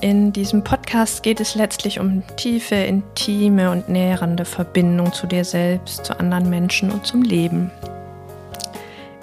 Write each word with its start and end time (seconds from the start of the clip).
In 0.00 0.32
diesem 0.32 0.62
Podcast 0.62 1.24
geht 1.24 1.40
es 1.40 1.56
letztlich 1.56 1.98
um 1.98 2.22
tiefe, 2.36 2.76
intime 2.76 3.72
und 3.72 3.88
nährende 3.88 4.44
Verbindung 4.44 5.12
zu 5.12 5.26
dir 5.26 5.44
selbst, 5.44 6.04
zu 6.04 6.20
anderen 6.20 6.48
Menschen 6.48 6.92
und 6.92 7.04
zum 7.04 7.22
Leben. 7.22 7.72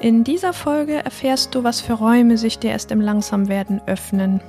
In 0.01 0.25
dieser 0.25 0.51
Folge 0.51 0.95
erfährst 0.95 1.55
du, 1.55 1.63
was 1.63 1.79
für 1.79 1.93
Räume 1.93 2.37
sich 2.37 2.59
dir 2.59 2.71
erst 2.71 2.91
im 2.91 2.99
Langsamwerden 2.99 3.81
öffnen. 3.87 4.41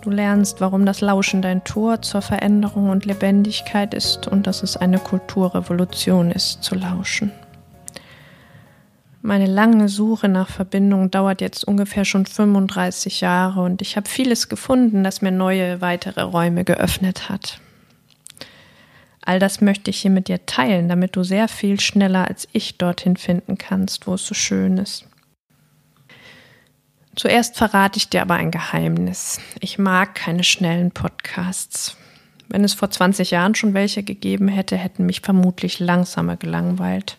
Du 0.00 0.08
lernst, 0.08 0.62
warum 0.62 0.86
das 0.86 1.02
Lauschen 1.02 1.42
dein 1.42 1.62
Tor 1.62 2.00
zur 2.00 2.22
Veränderung 2.22 2.88
und 2.88 3.04
Lebendigkeit 3.04 3.92
ist 3.92 4.28
und 4.28 4.46
dass 4.46 4.62
es 4.62 4.78
eine 4.78 4.98
Kulturrevolution 4.98 6.30
ist, 6.30 6.62
zu 6.62 6.74
lauschen. 6.74 7.32
Meine 9.24 9.46
lange 9.46 9.88
Suche 9.88 10.28
nach 10.28 10.48
Verbindung 10.48 11.12
dauert 11.12 11.40
jetzt 11.40 11.62
ungefähr 11.62 12.04
schon 12.04 12.26
35 12.26 13.20
Jahre 13.20 13.62
und 13.62 13.80
ich 13.80 13.96
habe 13.96 14.08
vieles 14.08 14.48
gefunden, 14.48 15.04
das 15.04 15.22
mir 15.22 15.30
neue, 15.30 15.80
weitere 15.80 16.22
Räume 16.22 16.64
geöffnet 16.64 17.28
hat. 17.28 17.60
All 19.24 19.38
das 19.38 19.60
möchte 19.60 19.90
ich 19.90 20.00
hier 20.00 20.10
mit 20.10 20.26
dir 20.26 20.44
teilen, 20.46 20.88
damit 20.88 21.14
du 21.14 21.22
sehr 21.22 21.46
viel 21.46 21.78
schneller 21.78 22.26
als 22.26 22.48
ich 22.50 22.78
dorthin 22.78 23.16
finden 23.16 23.56
kannst, 23.56 24.08
wo 24.08 24.14
es 24.14 24.26
so 24.26 24.34
schön 24.34 24.76
ist. 24.78 25.06
Zuerst 27.14 27.56
verrate 27.56 27.98
ich 27.98 28.08
dir 28.08 28.22
aber 28.22 28.34
ein 28.34 28.50
Geheimnis. 28.50 29.40
Ich 29.60 29.78
mag 29.78 30.16
keine 30.16 30.42
schnellen 30.42 30.90
Podcasts. 30.90 31.96
Wenn 32.48 32.64
es 32.64 32.74
vor 32.74 32.90
20 32.90 33.30
Jahren 33.30 33.54
schon 33.54 33.72
welche 33.72 34.02
gegeben 34.02 34.48
hätte, 34.48 34.76
hätten 34.76 35.06
mich 35.06 35.20
vermutlich 35.20 35.78
langsamer 35.78 36.36
gelangweilt. 36.36 37.18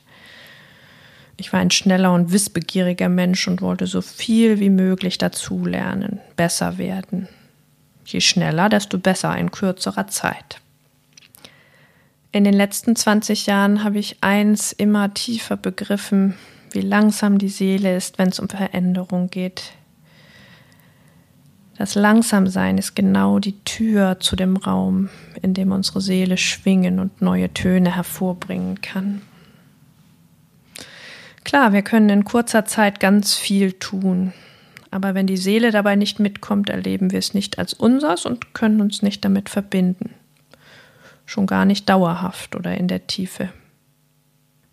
Ich 1.37 1.51
war 1.51 1.59
ein 1.59 1.71
schneller 1.71 2.13
und 2.13 2.31
wissbegieriger 2.31 3.09
Mensch 3.09 3.47
und 3.47 3.61
wollte 3.61 3.87
so 3.87 4.01
viel 4.01 4.59
wie 4.59 4.69
möglich 4.69 5.17
dazulernen, 5.17 6.19
besser 6.35 6.77
werden. 6.77 7.27
Je 8.05 8.21
schneller, 8.21 8.69
desto 8.69 8.97
besser 8.97 9.35
in 9.37 9.51
kürzerer 9.51 10.07
Zeit. 10.07 10.59
In 12.31 12.43
den 12.43 12.53
letzten 12.53 12.95
20 12.95 13.45
Jahren 13.45 13.83
habe 13.83 13.99
ich 13.99 14.17
eins 14.21 14.71
immer 14.71 15.13
tiefer 15.13 15.55
begriffen, 15.55 16.35
wie 16.71 16.81
langsam 16.81 17.37
die 17.37 17.49
Seele 17.49 17.95
ist, 17.95 18.17
wenn 18.17 18.29
es 18.29 18.39
um 18.39 18.49
Veränderung 18.49 19.29
geht. 19.29 19.73
Das 21.77 21.95
Langsamsein 21.95 22.77
ist 22.77 22.95
genau 22.95 23.39
die 23.39 23.59
Tür 23.65 24.19
zu 24.19 24.35
dem 24.35 24.57
Raum, 24.57 25.09
in 25.41 25.53
dem 25.53 25.71
unsere 25.71 26.01
Seele 26.01 26.37
schwingen 26.37 26.99
und 26.99 27.21
neue 27.21 27.53
Töne 27.53 27.95
hervorbringen 27.95 28.81
kann. 28.81 29.21
Klar, 31.43 31.73
wir 31.73 31.81
können 31.81 32.09
in 32.09 32.23
kurzer 32.23 32.65
Zeit 32.65 32.99
ganz 32.99 33.35
viel 33.35 33.73
tun, 33.73 34.33
aber 34.91 35.13
wenn 35.13 35.27
die 35.27 35.37
Seele 35.37 35.71
dabei 35.71 35.95
nicht 35.95 36.19
mitkommt, 36.19 36.69
erleben 36.69 37.11
wir 37.11 37.19
es 37.19 37.33
nicht 37.33 37.59
als 37.59 37.73
unsers 37.73 38.25
und 38.25 38.53
können 38.53 38.79
uns 38.79 39.01
nicht 39.01 39.25
damit 39.25 39.49
verbinden. 39.49 40.11
Schon 41.25 41.47
gar 41.47 41.65
nicht 41.65 41.89
dauerhaft 41.89 42.55
oder 42.55 42.77
in 42.77 42.87
der 42.87 43.07
Tiefe. 43.07 43.49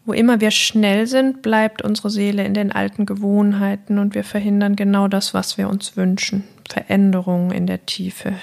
Wo 0.04 0.12
immer 0.12 0.40
wir 0.40 0.50
schnell 0.50 1.06
sind, 1.06 1.42
bleibt 1.42 1.82
unsere 1.82 2.10
Seele 2.10 2.44
in 2.44 2.54
den 2.54 2.72
alten 2.72 3.06
Gewohnheiten 3.06 3.98
und 3.98 4.14
wir 4.14 4.24
verhindern 4.24 4.76
genau 4.76 5.08
das, 5.08 5.34
was 5.34 5.58
wir 5.58 5.68
uns 5.68 5.96
wünschen. 5.96 6.44
Veränderungen 6.68 7.50
in 7.50 7.66
der 7.66 7.86
Tiefe. 7.86 8.34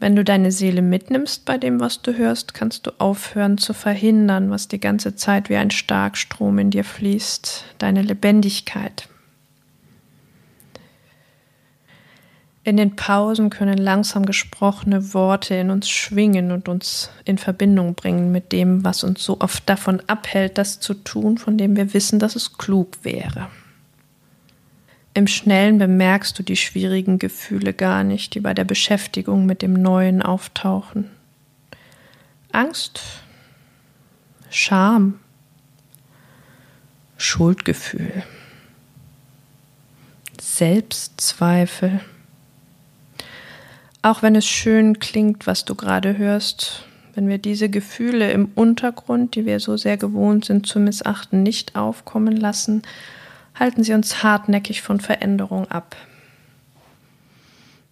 Wenn 0.00 0.14
du 0.14 0.22
deine 0.22 0.52
Seele 0.52 0.80
mitnimmst 0.80 1.44
bei 1.44 1.58
dem, 1.58 1.80
was 1.80 2.02
du 2.02 2.16
hörst, 2.16 2.54
kannst 2.54 2.86
du 2.86 2.92
aufhören 2.98 3.58
zu 3.58 3.72
verhindern, 3.72 4.50
was 4.50 4.68
die 4.68 4.78
ganze 4.78 5.16
Zeit 5.16 5.48
wie 5.48 5.56
ein 5.56 5.72
Starkstrom 5.72 6.58
in 6.58 6.70
dir 6.70 6.84
fließt, 6.84 7.64
deine 7.78 8.02
Lebendigkeit. 8.02 9.08
In 12.62 12.76
den 12.76 12.96
Pausen 12.96 13.50
können 13.50 13.78
langsam 13.78 14.26
gesprochene 14.26 15.14
Worte 15.14 15.54
in 15.54 15.70
uns 15.70 15.88
schwingen 15.88 16.52
und 16.52 16.68
uns 16.68 17.10
in 17.24 17.38
Verbindung 17.38 17.94
bringen 17.94 18.30
mit 18.30 18.52
dem, 18.52 18.84
was 18.84 19.02
uns 19.02 19.24
so 19.24 19.40
oft 19.40 19.68
davon 19.68 20.02
abhält, 20.06 20.58
das 20.58 20.78
zu 20.78 20.94
tun, 20.94 21.38
von 21.38 21.56
dem 21.56 21.76
wir 21.76 21.94
wissen, 21.94 22.18
dass 22.18 22.36
es 22.36 22.58
klug 22.58 22.98
wäre. 23.02 23.48
Im 25.18 25.26
Schnellen 25.26 25.78
bemerkst 25.78 26.38
du 26.38 26.44
die 26.44 26.54
schwierigen 26.54 27.18
Gefühle 27.18 27.72
gar 27.72 28.04
nicht, 28.04 28.36
die 28.36 28.40
bei 28.40 28.54
der 28.54 28.62
Beschäftigung 28.62 29.46
mit 29.46 29.62
dem 29.62 29.72
Neuen 29.72 30.22
auftauchen. 30.22 31.10
Angst, 32.52 33.00
Scham, 34.48 35.18
Schuldgefühl, 37.16 38.22
Selbstzweifel. 40.40 41.98
Auch 44.02 44.22
wenn 44.22 44.36
es 44.36 44.46
schön 44.46 45.00
klingt, 45.00 45.48
was 45.48 45.64
du 45.64 45.74
gerade 45.74 46.16
hörst, 46.16 46.84
wenn 47.16 47.26
wir 47.26 47.38
diese 47.38 47.68
Gefühle 47.68 48.30
im 48.30 48.52
Untergrund, 48.54 49.34
die 49.34 49.46
wir 49.46 49.58
so 49.58 49.76
sehr 49.76 49.96
gewohnt 49.96 50.44
sind 50.44 50.68
zu 50.68 50.78
missachten, 50.78 51.42
nicht 51.42 51.74
aufkommen 51.74 52.36
lassen, 52.36 52.82
halten 53.58 53.82
sie 53.82 53.92
uns 53.92 54.22
hartnäckig 54.22 54.82
von 54.82 55.00
Veränderung 55.00 55.70
ab. 55.70 55.96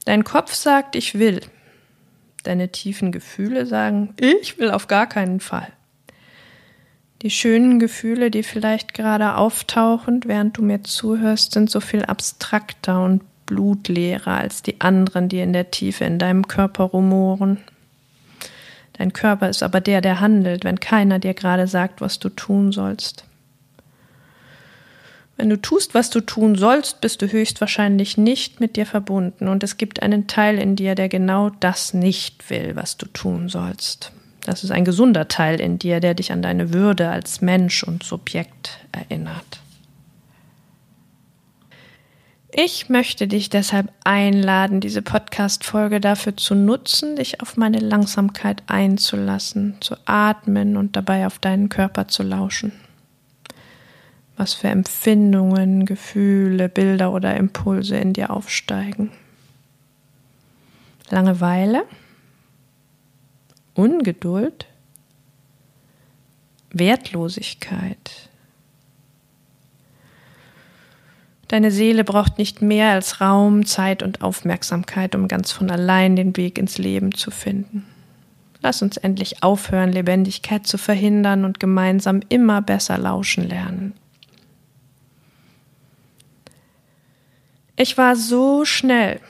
Dein 0.05 0.25
Kopf 0.25 0.55
sagt, 0.55 0.95
ich 0.95 1.19
will. 1.19 1.41
Deine 2.45 2.71
tiefen 2.71 3.11
Gefühle 3.11 3.67
sagen, 3.67 4.15
ich 4.21 4.59
will 4.59 4.71
auf 4.71 4.87
gar 4.87 5.09
keinen 5.09 5.41
Fall. 5.41 5.69
Die 7.23 7.31
schönen 7.31 7.79
Gefühle, 7.79 8.31
die 8.31 8.43
vielleicht 8.43 8.95
gerade 8.95 9.37
auftauchen, 9.37 10.21
während 10.27 10.59
du 10.59 10.63
mir 10.63 10.85
zuhörst, 10.85 11.53
sind 11.53 11.71
so 11.71 11.81
viel 11.81 12.05
abstrakter 12.05 13.03
und 13.03 13.23
blutleerer 13.47 14.37
als 14.37 14.63
die 14.63 14.81
anderen, 14.81 15.29
die 15.29 15.41
in 15.41 15.53
der 15.53 15.71
Tiefe 15.71 16.05
in 16.05 16.19
deinem 16.19 16.47
Körper 16.47 16.85
rumoren. 16.85 17.59
Dein 18.93 19.13
Körper 19.13 19.49
ist 19.49 19.63
aber 19.63 19.81
der, 19.81 20.01
der 20.01 20.21
handelt, 20.21 20.65
wenn 20.65 20.81
keiner 20.81 21.19
dir 21.19 21.35
gerade 21.35 21.67
sagt, 21.67 22.01
was 22.01 22.19
du 22.19 22.29
tun 22.29 22.73
sollst. 22.73 23.25
Wenn 25.37 25.51
du 25.51 25.61
tust, 25.61 25.95
was 25.95 26.09
du 26.09 26.21
tun 26.21 26.57
sollst, 26.57 27.03
bist 27.03 27.21
du 27.21 27.31
höchstwahrscheinlich 27.31 28.17
nicht 28.17 28.59
mit 28.59 28.77
dir 28.77 28.87
verbunden 28.87 29.49
und 29.49 29.63
es 29.63 29.77
gibt 29.77 30.03
einen 30.03 30.27
Teil 30.27 30.59
in 30.59 30.77
dir, 30.77 30.95
der 30.95 31.11
genau 31.11 31.51
das 31.51 31.93
nicht 31.93 32.49
will, 32.49 32.75
was 32.75 32.97
du 32.97 33.07
tun 33.07 33.51
sollst. 33.51 34.13
Das 34.47 34.65
ist 34.65 34.71
ein 34.71 34.85
gesunder 34.85 35.29
Teil 35.29 35.61
in 35.61 35.79
dir, 35.79 36.01
der 36.01 36.15
dich 36.15 36.33
an 36.33 36.41
deine 36.41 36.73
Würde 36.73 37.11
als 37.11 37.43
Mensch 37.43 37.83
und 37.83 38.03
Subjekt 38.03 38.79
erinnert. 38.93 39.61
Ich 42.51 42.89
möchte 42.89 43.29
dich 43.29 43.51
deshalb 43.51 43.93
einladen, 44.05 44.81
diese 44.81 45.03
Podcast-Folge 45.03 46.01
dafür 46.01 46.39
zu 46.39 46.55
nutzen, 46.55 47.17
dich 47.17 47.43
auf 47.43 47.59
meine 47.59 47.81
Langsamkeit 47.81 48.63
einzulassen, 48.69 49.77
zu 49.81 49.97
atmen 50.07 50.79
und 50.79 50.97
dabei 50.97 51.27
auf 51.27 51.39
deinen 51.39 51.69
Körper 51.69 52.09
zu 52.09 52.23
lauschen 52.23 52.73
was 54.37 54.55
für 54.55 54.69
Empfindungen, 54.69 55.87
Gefühle, 55.87 56.69
Bilder 56.69 57.13
oder 57.13 57.37
Impulse 57.37 57.97
in 57.97 58.13
dir 58.13 58.31
aufsteigen. 58.31 59.11
Langeweile, 61.11 61.85
Ungeduld, 63.75 64.67
Wertlosigkeit. 66.71 68.31
Deine 71.49 71.71
Seele 71.71 72.03
braucht 72.03 72.39
nicht 72.39 72.61
mehr 72.61 72.91
als 72.91 73.21
Raum, 73.21 73.65
Zeit 73.67 74.03
und 74.03 74.21
Aufmerksamkeit, 74.21 75.15
um 75.15 75.29
ganz 75.29 75.53
von 75.53 75.71
allein 75.71 76.17
den 76.17 76.37
Weg 76.37 76.59
ins 76.59 76.77
Leben 76.77 77.15
zu 77.15 77.31
finden. 77.31 77.87
Lass 78.63 78.83
uns 78.83 78.97
endlich 78.97 79.45
aufhören, 79.45 79.93
Lebendigkeit 79.93 80.67
zu 80.67 80.77
verhindern 80.77 81.45
und 81.45 81.61
gemeinsam 81.61 82.21
immer 82.29 82.63
besser 82.63 82.99
lauschen 82.99 83.49
lernen. 83.49 83.93
Ich 87.77 87.99
war 87.99 88.17
so 88.17 88.65
schnell. 88.65 89.21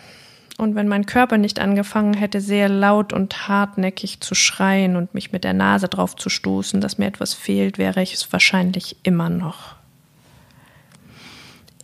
Und 0.58 0.74
wenn 0.74 0.88
mein 0.88 1.04
Körper 1.04 1.36
nicht 1.36 1.58
angefangen 1.60 2.14
hätte, 2.14 2.40
sehr 2.40 2.68
laut 2.68 3.12
und 3.12 3.48
hartnäckig 3.48 4.20
zu 4.20 4.34
schreien 4.34 4.96
und 4.96 5.12
mich 5.12 5.32
mit 5.32 5.44
der 5.44 5.52
Nase 5.52 5.88
drauf 5.88 6.16
zu 6.16 6.30
stoßen, 6.30 6.80
dass 6.80 6.96
mir 6.96 7.06
etwas 7.06 7.34
fehlt, 7.34 7.76
wäre 7.76 8.02
ich 8.02 8.14
es 8.14 8.32
wahrscheinlich 8.32 8.96
immer 9.02 9.28
noch. 9.28 9.74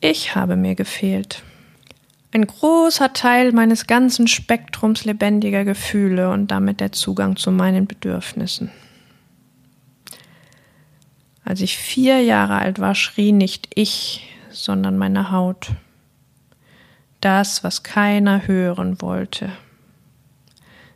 Ich 0.01 0.35
habe 0.35 0.57
mir 0.57 0.75
gefehlt. 0.75 1.43
Ein 2.33 2.47
großer 2.47 3.13
Teil 3.13 3.53
meines 3.53 3.87
ganzen 3.87 4.27
Spektrums 4.27 5.05
lebendiger 5.05 5.65
Gefühle 5.65 6.31
und 6.31 6.51
damit 6.51 6.81
der 6.81 6.93
Zugang 6.93 7.37
zu 7.37 7.51
meinen 7.51 7.87
Bedürfnissen. 7.87 8.71
Als 11.45 11.61
ich 11.61 11.77
vier 11.77 12.23
Jahre 12.23 12.57
alt 12.57 12.79
war, 12.79 12.95
schrie 12.95 13.33
nicht 13.33 13.69
ich, 13.75 14.31
sondern 14.51 14.97
meine 14.97 15.31
Haut. 15.31 15.73
Das, 17.23 17.63
was 17.63 17.85
keiner 17.85 18.49
hören 18.49 19.01
wollte. 19.01 19.53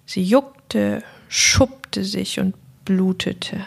Sie 0.07 0.25
juckte, 0.25 1.05
schuppte 1.29 2.05
sich 2.05 2.41
und 2.41 2.57
blutete. 2.85 3.65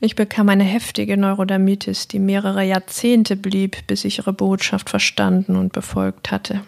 Ich 0.00 0.16
bekam 0.16 0.50
eine 0.50 0.64
heftige 0.64 1.16
Neurodermitis, 1.16 2.08
die 2.08 2.18
mehrere 2.18 2.62
Jahrzehnte 2.62 3.36
blieb, 3.36 3.86
bis 3.86 4.04
ich 4.04 4.18
ihre 4.18 4.34
Botschaft 4.34 4.90
verstanden 4.90 5.56
und 5.56 5.72
befolgt 5.72 6.30
hatte. 6.30 6.60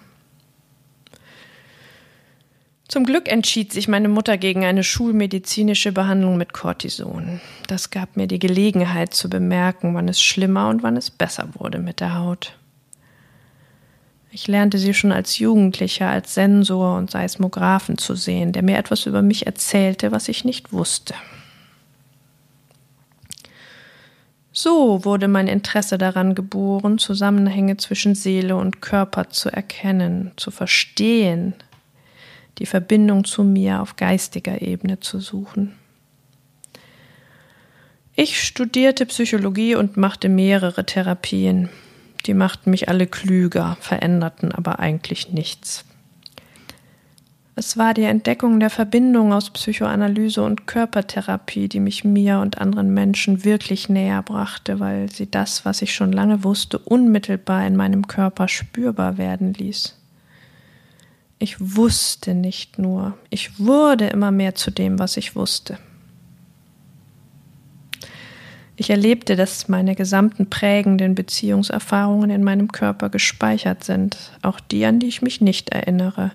Zum 2.89 3.05
Glück 3.05 3.29
entschied 3.29 3.75
sich 3.75 3.89
meine 3.89 4.09
Mutter 4.09 4.39
gegen 4.39 4.65
eine 4.65 4.83
schulmedizinische 4.83 5.93
Behandlung 5.93 6.39
mit 6.39 6.55
Cortison. 6.55 7.43
Das 7.67 7.91
gab 7.91 8.17
mir 8.17 8.27
die 8.27 8.39
Gelegenheit 8.39 9.13
zu 9.13 9.29
bemerken, 9.29 9.95
wann 9.95 10.09
es 10.09 10.23
schlimmer 10.23 10.71
und 10.71 10.83
wann 10.83 10.97
es 10.97 11.11
besser 11.11 11.51
wurde 11.59 11.79
mit 11.79 12.01
der 12.01 12.15
Haut. 12.15 12.57
Ich 14.37 14.49
lernte 14.49 14.77
sie 14.77 14.93
schon 14.93 15.13
als 15.13 15.39
Jugendlicher 15.39 16.11
als 16.11 16.35
Sensor 16.35 16.99
und 16.99 17.11
Seismographen 17.11 17.97
zu 17.97 18.15
sehen, 18.15 18.53
der 18.53 18.63
mir 18.63 18.77
etwas 18.77 19.07
über 19.07 19.23
mich 19.23 19.47
erzählte, 19.47 20.13
was 20.13 20.29
ich 20.29 20.45
nicht 20.45 20.75
wusste. 20.75 21.15
So 24.53 25.07
wurde 25.07 25.27
mein 25.27 25.49
Interesse 25.49 25.97
daran 25.97 26.35
geboren, 26.35 26.99
Zusammenhänge 26.99 27.79
zwischen 27.79 28.15
Seele 28.15 28.57
und 28.57 28.83
Körper 28.83 29.31
zu 29.31 29.49
erkennen, 29.49 30.33
zu 30.37 30.51
verstehen, 30.51 31.55
die 32.59 32.67
Verbindung 32.67 33.25
zu 33.25 33.43
mir 33.43 33.81
auf 33.81 33.97
geistiger 33.97 34.61
Ebene 34.61 35.01
zu 35.01 35.19
suchen. 35.19 35.79
Ich 38.15 38.43
studierte 38.43 39.07
Psychologie 39.07 39.77
und 39.77 39.97
machte 39.97 40.29
mehrere 40.29 40.85
Therapien. 40.85 41.71
Die 42.27 42.35
machten 42.35 42.71
mich 42.71 42.89
alle 42.89 43.07
klüger, 43.07 43.77
veränderten 43.81 44.53
aber 44.53 44.81
eigentlich 44.81 45.33
nichts. 45.33 45.85
Es 47.59 47.79
war 47.79 47.95
die 47.95 48.03
Entdeckung 48.03 48.61
der 48.61 48.69
Verbindung 48.69 49.33
aus 49.33 49.49
Psychoanalyse 49.49 50.43
und 50.43 50.67
Körpertherapie, 50.67 51.69
die 51.69 51.81
mich 51.81 52.05
mir 52.05 52.41
und 52.41 52.59
anderen 52.59 52.93
Menschen 52.93 53.45
wirklich 53.45 53.89
näher 53.89 54.23
brachte, 54.23 54.79
weil 54.79 55.11
sie 55.11 55.31
das, 55.31 55.65
was 55.65 55.81
ich 55.81 55.95
schon 55.95 56.13
lange 56.13 56.45
wusste, 56.45 56.79
unmittelbar 56.79 57.67
in 57.67 57.75
meinem 57.75 58.09
Körper 58.09 58.47
spürbar 58.49 59.17
werden 59.17 59.55
ließ. 59.55 59.97
Ich 61.39 61.57
wusste 61.59 62.35
nicht 62.35 62.79
nur, 62.79 63.17
ich 63.31 63.59
wurde 63.59 64.09
immer 64.09 64.33
mehr 64.33 64.55
zu 64.55 64.71
dem, 64.71 64.99
was 64.99 65.17
ich 65.17 65.35
wusste. 65.35 65.79
Ich 68.79 68.91
erlebte, 68.91 69.37
dass 69.37 69.69
meine 69.69 69.95
gesamten 69.95 70.51
prägenden 70.51 71.15
Beziehungserfahrungen 71.15 72.29
in 72.29 72.45
meinem 72.45 72.71
Körper 72.71 73.09
gespeichert 73.09 73.85
sind, 73.85 74.33
auch 74.43 74.61
die, 74.61 74.85
an 74.85 75.01
die 75.01 75.07
ich 75.07 75.23
mich 75.23 75.41
nicht 75.41 75.71
erinnere, 75.71 76.33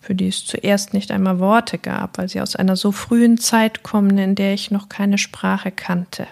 für 0.00 0.14
die 0.14 0.28
es 0.28 0.46
zuerst 0.46 0.94
nicht 0.94 1.10
einmal 1.10 1.38
Worte 1.38 1.76
gab, 1.76 2.16
weil 2.16 2.28
sie 2.28 2.40
aus 2.40 2.56
einer 2.56 2.76
so 2.76 2.92
frühen 2.92 3.36
Zeit 3.36 3.82
kommen, 3.82 4.16
in 4.16 4.34
der 4.34 4.54
ich 4.54 4.70
noch 4.70 4.88
keine 4.88 5.18
Sprache 5.18 5.70
kannte. 5.70 6.26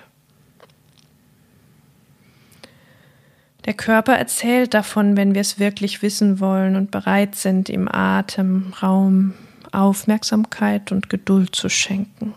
Der 3.66 3.74
Körper 3.74 4.14
erzählt 4.14 4.72
davon, 4.72 5.16
wenn 5.16 5.34
wir 5.34 5.40
es 5.40 5.58
wirklich 5.58 6.02
wissen 6.02 6.40
wollen 6.40 6.76
und 6.76 6.90
bereit 6.90 7.34
sind, 7.34 7.68
ihm 7.68 7.88
Atem, 7.88 8.72
Raum, 8.82 9.34
Aufmerksamkeit 9.72 10.92
und 10.92 11.10
Geduld 11.10 11.54
zu 11.54 11.68
schenken. 11.68 12.34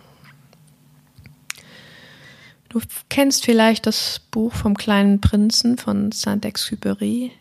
Du 2.78 2.84
kennst 3.10 3.44
vielleicht 3.44 3.88
das 3.88 4.22
Buch 4.30 4.54
vom 4.54 4.78
kleinen 4.78 5.20
Prinzen 5.20 5.80
von 5.80 6.12
Saint-Exupéry. 6.12 7.32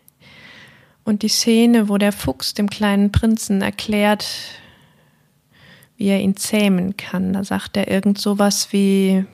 Und 1.03 1.21
die 1.21 1.27
Szene, 1.27 1.89
wo 1.89 1.99
der 1.99 2.11
Fuchs 2.11 2.55
dem 2.55 2.67
kleinen 2.67 3.11
Prinzen 3.11 3.61
erklärt, 3.61 4.25
wie 5.95 6.07
er 6.07 6.21
ihn 6.21 6.37
zähmen 6.37 6.97
kann, 6.97 7.33
da 7.33 7.43
sagt 7.43 7.77
er 7.77 7.87
irgend 7.87 8.17
sowas 8.17 8.73
wie, 8.73 9.25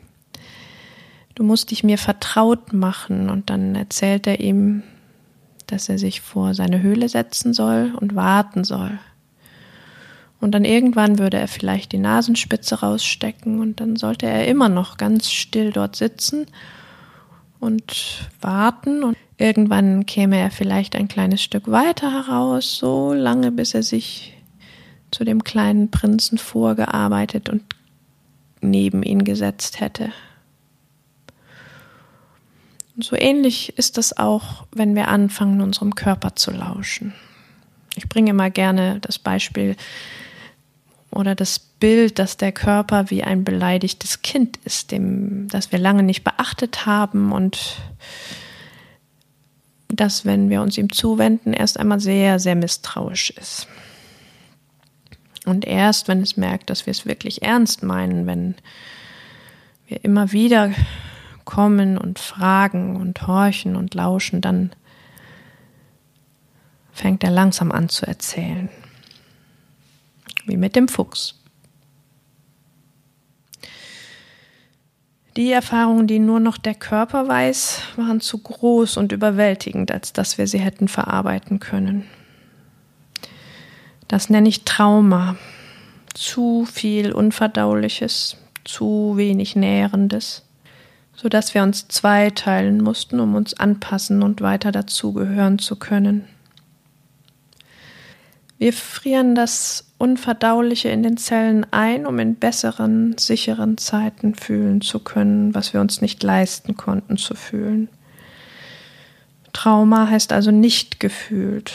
du 1.35 1.43
musst 1.43 1.71
dich 1.71 1.85
mir 1.85 1.97
vertraut 1.97 2.73
machen. 2.73 3.29
Und 3.29 3.49
dann 3.49 3.73
erzählt 3.73 4.27
er 4.27 4.41
ihm, 4.41 4.83
dass 5.67 5.87
er 5.87 5.99
sich 5.99 6.19
vor 6.19 6.53
seine 6.53 6.81
Höhle 6.81 7.07
setzen 7.07 7.53
soll 7.53 7.93
und 7.97 8.13
warten 8.13 8.65
soll. 8.65 8.99
Und 10.43 10.51
dann 10.51 10.65
irgendwann 10.65 11.19
würde 11.19 11.37
er 11.37 11.47
vielleicht 11.47 11.93
die 11.93 11.99
Nasenspitze 11.99 12.81
rausstecken 12.81 13.61
und 13.61 13.79
dann 13.79 13.95
sollte 13.95 14.25
er 14.25 14.45
immer 14.45 14.67
noch 14.67 14.97
ganz 14.97 15.31
still 15.31 15.71
dort 15.71 15.95
sitzen 15.95 16.47
und 17.61 18.29
warten 18.41 19.05
und 19.05 19.15
irgendwann 19.37 20.05
käme 20.05 20.37
er 20.37 20.51
vielleicht 20.51 20.97
ein 20.97 21.07
kleines 21.07 21.41
Stück 21.41 21.71
weiter 21.71 22.11
heraus, 22.11 22.75
so 22.75 23.13
lange 23.13 23.53
bis 23.53 23.73
er 23.73 23.83
sich 23.83 24.33
zu 25.11 25.23
dem 25.23 25.45
kleinen 25.45 25.91
Prinzen 25.91 26.37
vorgearbeitet 26.37 27.47
und 27.47 27.63
neben 28.59 29.01
ihn 29.01 29.23
gesetzt 29.23 29.79
hätte. 29.79 30.11
Und 32.97 33.05
so 33.05 33.15
ähnlich 33.15 33.77
ist 33.77 33.97
es 33.97 34.17
auch, 34.17 34.65
wenn 34.73 34.93
wir 34.93 35.07
anfangen, 35.07 35.61
unserem 35.61 35.95
Körper 35.95 36.35
zu 36.35 36.51
lauschen. 36.51 37.13
Ich 37.95 38.09
bringe 38.09 38.31
immer 38.31 38.49
gerne 38.49 38.99
das 38.99 39.17
Beispiel 39.17 39.77
oder 41.13 41.35
das 41.35 41.59
Bild, 41.59 42.19
dass 42.19 42.37
der 42.37 42.51
Körper 42.51 43.09
wie 43.09 43.23
ein 43.23 43.43
beleidigtes 43.43 44.21
Kind 44.21 44.57
ist, 44.65 44.91
dem, 44.91 45.47
das 45.49 45.71
wir 45.71 45.79
lange 45.79 46.03
nicht 46.03 46.23
beachtet 46.23 46.85
haben 46.85 47.31
und 47.31 47.77
das, 49.89 50.25
wenn 50.25 50.49
wir 50.49 50.61
uns 50.61 50.77
ihm 50.77 50.91
zuwenden, 50.91 51.53
erst 51.53 51.79
einmal 51.79 51.99
sehr, 51.99 52.39
sehr 52.39 52.55
misstrauisch 52.55 53.29
ist. 53.29 53.67
Und 55.45 55.65
erst, 55.65 56.07
wenn 56.07 56.21
es 56.21 56.35
merkt, 56.35 56.69
dass 56.69 56.85
wir 56.87 56.91
es 56.91 57.05
wirklich 57.05 57.43
ernst 57.43 57.83
meinen, 57.83 58.25
wenn 58.25 58.55
wir 59.87 60.03
immer 60.03 60.31
wieder 60.31 60.71
kommen 61.45 61.97
und 61.97 62.17
fragen 62.17 62.95
und 62.95 63.27
horchen 63.27 63.75
und 63.75 63.93
lauschen, 63.93 64.41
dann 64.41 64.71
fängt 66.91 67.23
er 67.23 67.31
langsam 67.31 67.71
an 67.71 67.89
zu 67.89 68.07
erzählen 68.07 68.69
wie 70.45 70.57
mit 70.57 70.75
dem 70.75 70.87
Fuchs. 70.87 71.35
Die 75.35 75.51
Erfahrungen, 75.51 76.05
die 76.05 76.19
nur 76.19 76.39
noch 76.39 76.59
der 76.59 76.75
Körper 76.75 77.27
weiß, 77.27 77.81
waren 77.95 78.21
zu 78.21 78.37
groß 78.37 78.97
und 78.97 79.11
überwältigend, 79.11 79.91
als 79.91 80.13
dass 80.13 80.37
wir 80.37 80.45
sie 80.45 80.59
hätten 80.59 80.87
verarbeiten 80.87 81.59
können. 81.59 82.05
Das 84.07 84.29
nenne 84.29 84.47
ich 84.47 84.63
Trauma. 84.63 85.35
Zu 86.13 86.65
viel 86.71 87.11
Unverdauliches, 87.11 88.37
zu 88.63 89.13
wenig 89.17 89.55
Nährendes, 89.55 90.43
sodass 91.15 91.55
wir 91.55 91.63
uns 91.63 91.87
zweiteilen 91.87 92.83
mussten, 92.83 93.19
um 93.19 93.33
uns 93.33 93.55
anpassen 93.55 94.21
und 94.21 94.41
weiter 94.41 94.71
dazugehören 94.71 95.57
zu 95.57 95.77
können. 95.77 96.27
Wir 98.63 98.71
frieren 98.71 99.35
das 99.35 99.91
Unverdauliche 99.97 100.87
in 100.87 101.03
den 101.03 101.17
Zellen 101.17 101.67
ein, 101.71 102.05
um 102.05 102.17
in 102.19 102.35
besseren, 102.35 103.17
sicheren 103.17 103.77
Zeiten 103.77 104.35
fühlen 104.35 104.79
zu 104.79 104.99
können, 104.99 105.53
was 105.53 105.73
wir 105.73 105.81
uns 105.81 105.99
nicht 105.99 106.23
leisten 106.23 106.77
konnten 106.77 107.17
zu 107.17 107.35
fühlen. 107.35 107.89
Trauma 109.51 110.07
heißt 110.07 110.31
also 110.31 110.51
nicht 110.51 111.01
gefühlt, 111.01 111.73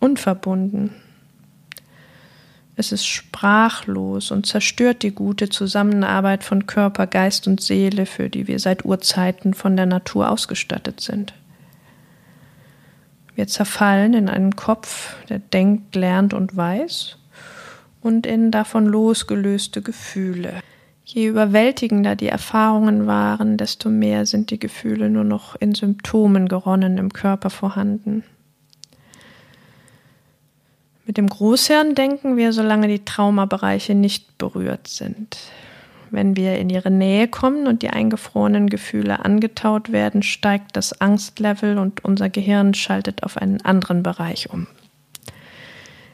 unverbunden. 0.00 0.90
Es 2.74 2.90
ist 2.90 3.06
sprachlos 3.06 4.32
und 4.32 4.46
zerstört 4.46 5.04
die 5.04 5.12
gute 5.12 5.48
Zusammenarbeit 5.48 6.42
von 6.42 6.66
Körper, 6.66 7.06
Geist 7.06 7.46
und 7.46 7.60
Seele, 7.60 8.04
für 8.04 8.28
die 8.28 8.48
wir 8.48 8.58
seit 8.58 8.84
Urzeiten 8.84 9.54
von 9.54 9.76
der 9.76 9.86
Natur 9.86 10.28
ausgestattet 10.28 11.00
sind. 11.00 11.34
Wir 13.40 13.46
zerfallen 13.46 14.12
in 14.12 14.28
einen 14.28 14.54
Kopf, 14.54 15.14
der 15.30 15.38
denkt, 15.38 15.96
lernt 15.96 16.34
und 16.34 16.58
weiß, 16.58 17.16
und 18.02 18.26
in 18.26 18.50
davon 18.50 18.84
losgelöste 18.84 19.80
Gefühle. 19.80 20.60
Je 21.06 21.26
überwältigender 21.26 22.16
die 22.16 22.28
Erfahrungen 22.28 23.06
waren, 23.06 23.56
desto 23.56 23.88
mehr 23.88 24.26
sind 24.26 24.50
die 24.50 24.58
Gefühle 24.58 25.08
nur 25.08 25.24
noch 25.24 25.56
in 25.56 25.74
Symptomen 25.74 26.48
geronnen 26.48 26.98
im 26.98 27.14
Körper 27.14 27.48
vorhanden. 27.48 28.24
Mit 31.06 31.16
dem 31.16 31.30
Großhirn 31.30 31.94
denken 31.94 32.36
wir, 32.36 32.52
solange 32.52 32.88
die 32.88 33.06
Traumabereiche 33.06 33.94
nicht 33.94 34.36
berührt 34.36 34.86
sind. 34.86 35.38
Wenn 36.10 36.36
wir 36.36 36.58
in 36.58 36.70
ihre 36.70 36.90
Nähe 36.90 37.28
kommen 37.28 37.66
und 37.66 37.82
die 37.82 37.90
eingefrorenen 37.90 38.68
Gefühle 38.68 39.24
angetaut 39.24 39.92
werden, 39.92 40.22
steigt 40.22 40.76
das 40.76 41.00
Angstlevel 41.00 41.78
und 41.78 42.04
unser 42.04 42.28
Gehirn 42.28 42.74
schaltet 42.74 43.22
auf 43.22 43.36
einen 43.36 43.60
anderen 43.60 44.02
Bereich 44.02 44.50
um. 44.50 44.66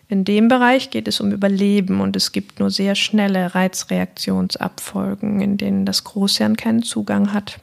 In 0.09 0.25
dem 0.25 0.49
Bereich 0.49 0.91
geht 0.91 1.09
es 1.09 1.21
um 1.21 1.33
Überleben 1.33 2.01
und 2.01 2.15
es 2.15 2.31
gibt 2.31 2.61
nur 2.61 2.71
sehr 2.71 2.95
schnelle 2.95 3.55
Reizreaktionsabfolgen, 3.55 5.41
in 5.41 5.57
denen 5.57 5.85
das 5.85 6.05
Großhirn 6.05 6.57
keinen 6.57 6.83
Zugang 6.83 7.33
hat. 7.33 7.59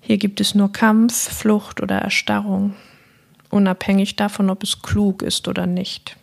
Hier 0.00 0.18
gibt 0.18 0.40
es 0.40 0.54
nur 0.54 0.72
Kampf, 0.72 1.14
Flucht 1.14 1.80
oder 1.80 1.98
Erstarrung, 1.98 2.74
unabhängig 3.50 4.16
davon, 4.16 4.50
ob 4.50 4.62
es 4.62 4.82
klug 4.82 5.22
ist 5.22 5.48
oder 5.48 5.66
nicht. 5.66 6.16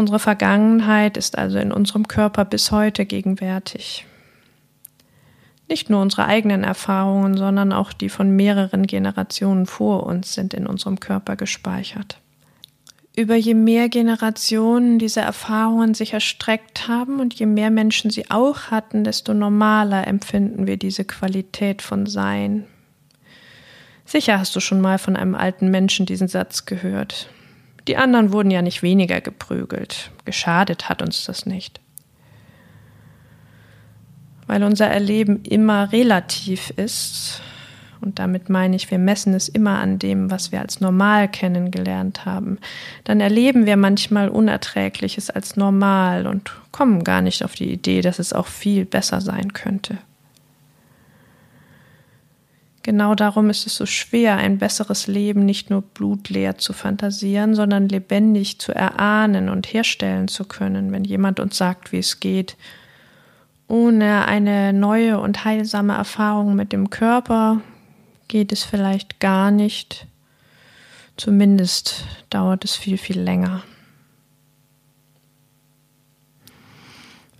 Unsere 0.00 0.18
Vergangenheit 0.18 1.18
ist 1.18 1.36
also 1.36 1.58
in 1.58 1.72
unserem 1.72 2.08
Körper 2.08 2.46
bis 2.46 2.70
heute 2.70 3.04
gegenwärtig. 3.04 4.06
Nicht 5.68 5.90
nur 5.90 6.00
unsere 6.00 6.24
eigenen 6.24 6.64
Erfahrungen, 6.64 7.36
sondern 7.36 7.74
auch 7.74 7.92
die 7.92 8.08
von 8.08 8.34
mehreren 8.34 8.86
Generationen 8.86 9.66
vor 9.66 10.06
uns 10.06 10.32
sind 10.32 10.54
in 10.54 10.66
unserem 10.66 11.00
Körper 11.00 11.36
gespeichert. 11.36 12.18
Über 13.14 13.36
je 13.36 13.52
mehr 13.52 13.90
Generationen 13.90 14.98
diese 14.98 15.20
Erfahrungen 15.20 15.92
sich 15.92 16.14
erstreckt 16.14 16.88
haben 16.88 17.20
und 17.20 17.34
je 17.34 17.44
mehr 17.44 17.70
Menschen 17.70 18.10
sie 18.10 18.30
auch 18.30 18.70
hatten, 18.70 19.04
desto 19.04 19.34
normaler 19.34 20.06
empfinden 20.06 20.66
wir 20.66 20.78
diese 20.78 21.04
Qualität 21.04 21.82
von 21.82 22.06
Sein. 22.06 22.64
Sicher 24.06 24.38
hast 24.38 24.56
du 24.56 24.60
schon 24.60 24.80
mal 24.80 24.96
von 24.96 25.14
einem 25.14 25.34
alten 25.34 25.70
Menschen 25.70 26.06
diesen 26.06 26.26
Satz 26.26 26.64
gehört. 26.64 27.28
Die 27.90 27.96
anderen 27.96 28.32
wurden 28.32 28.52
ja 28.52 28.62
nicht 28.62 28.84
weniger 28.84 29.20
geprügelt. 29.20 30.12
Geschadet 30.24 30.88
hat 30.88 31.02
uns 31.02 31.24
das 31.24 31.44
nicht. 31.44 31.80
Weil 34.46 34.62
unser 34.62 34.86
Erleben 34.86 35.42
immer 35.42 35.90
relativ 35.90 36.70
ist, 36.76 37.42
und 38.00 38.20
damit 38.20 38.48
meine 38.48 38.76
ich, 38.76 38.92
wir 38.92 39.00
messen 39.00 39.34
es 39.34 39.48
immer 39.48 39.80
an 39.80 39.98
dem, 39.98 40.30
was 40.30 40.52
wir 40.52 40.60
als 40.60 40.80
normal 40.80 41.26
kennengelernt 41.26 42.24
haben, 42.24 42.58
dann 43.02 43.18
erleben 43.18 43.66
wir 43.66 43.76
manchmal 43.76 44.28
Unerträgliches 44.28 45.28
als 45.28 45.56
normal 45.56 46.28
und 46.28 46.52
kommen 46.70 47.02
gar 47.02 47.22
nicht 47.22 47.44
auf 47.44 47.56
die 47.56 47.72
Idee, 47.72 48.02
dass 48.02 48.20
es 48.20 48.32
auch 48.32 48.46
viel 48.46 48.84
besser 48.84 49.20
sein 49.20 49.52
könnte. 49.52 49.98
Genau 52.82 53.14
darum 53.14 53.50
ist 53.50 53.66
es 53.66 53.76
so 53.76 53.84
schwer, 53.84 54.36
ein 54.36 54.58
besseres 54.58 55.06
Leben 55.06 55.44
nicht 55.44 55.68
nur 55.68 55.82
blutleer 55.82 56.56
zu 56.56 56.72
fantasieren, 56.72 57.54
sondern 57.54 57.88
lebendig 57.88 58.58
zu 58.58 58.74
erahnen 58.74 59.50
und 59.50 59.66
herstellen 59.66 60.28
zu 60.28 60.44
können, 60.44 60.90
wenn 60.90 61.04
jemand 61.04 61.40
uns 61.40 61.58
sagt, 61.58 61.92
wie 61.92 61.98
es 61.98 62.20
geht. 62.20 62.56
Ohne 63.68 64.26
eine 64.26 64.72
neue 64.72 65.20
und 65.20 65.44
heilsame 65.44 65.94
Erfahrung 65.94 66.54
mit 66.54 66.72
dem 66.72 66.88
Körper 66.88 67.60
geht 68.28 68.50
es 68.50 68.64
vielleicht 68.64 69.20
gar 69.20 69.50
nicht. 69.50 70.06
Zumindest 71.16 72.06
dauert 72.30 72.64
es 72.64 72.76
viel, 72.76 72.96
viel 72.96 73.20
länger. 73.20 73.62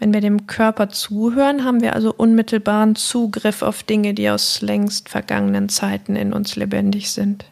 Wenn 0.00 0.14
wir 0.14 0.23
dem 0.23 0.47
Körper 0.47 0.88
zuhören, 0.88 1.62
haben 1.62 1.83
wir 1.83 1.95
also 1.95 2.14
unmittelbaren 2.14 2.97
Zugriff 2.97 3.61
auf 3.61 3.83
Dinge, 3.83 4.14
die 4.14 4.30
aus 4.30 4.62
längst 4.62 5.11
vergangenen 5.11 5.69
Zeiten 5.69 6.16
in 6.16 6.33
uns 6.33 6.57
lebendig 6.57 7.12
sind. 7.12 7.45